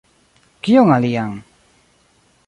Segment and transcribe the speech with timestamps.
[0.67, 1.35] Kion alian?